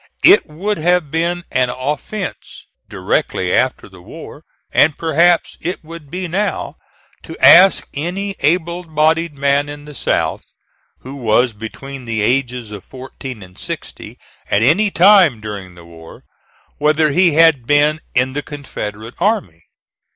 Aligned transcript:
It 0.23 0.47
would 0.47 0.79
have 0.79 1.11
been 1.11 1.43
an 1.51 1.69
offence, 1.69 2.65
directly 2.89 3.53
after 3.53 3.87
the 3.87 4.01
war, 4.01 4.41
and 4.71 4.97
perhaps 4.97 5.59
it 5.61 5.83
would 5.83 6.09
be 6.09 6.27
now, 6.27 6.77
to 7.21 7.37
ask 7.37 7.87
any 7.93 8.35
able 8.39 8.83
bodied 8.83 9.35
man 9.37 9.69
in 9.69 9.85
the 9.85 9.93
South, 9.93 10.53
who 11.01 11.17
was 11.17 11.53
between 11.53 12.05
the 12.05 12.21
ages 12.21 12.71
of 12.71 12.83
fourteen 12.83 13.43
and 13.43 13.59
sixty 13.59 14.17
at 14.49 14.63
any 14.63 14.89
time 14.89 15.39
during 15.39 15.75
the 15.75 15.85
war, 15.85 16.23
whether 16.79 17.11
he 17.11 17.35
had 17.35 17.67
been 17.67 18.01
in 18.15 18.33
the 18.33 18.41
Confederate 18.41 19.13
army. 19.19 19.65